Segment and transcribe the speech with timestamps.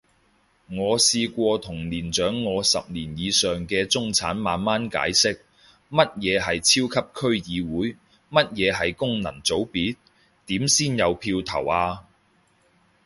[0.71, 5.37] 我試過同年長我十年以上嘅中產慢慢解釋，
[5.91, 7.97] 乜嘢係超級區議會？
[8.31, 9.97] 乜嘢係功能組別？
[10.47, 12.07] 點先有票投啊？